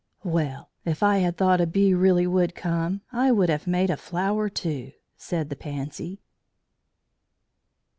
[0.23, 3.97] "Well, if I had thought a bee really would come, I would have made a
[3.97, 6.23] flower too," said the Pansy.